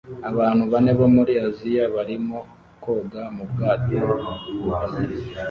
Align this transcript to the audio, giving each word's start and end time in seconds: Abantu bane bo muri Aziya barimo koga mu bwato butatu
Abantu 0.29 0.63
bane 0.71 0.91
bo 0.99 1.07
muri 1.15 1.33
Aziya 1.47 1.85
barimo 1.95 2.39
koga 2.83 3.21
mu 3.35 3.43
bwato 3.51 3.97
butatu 4.07 4.27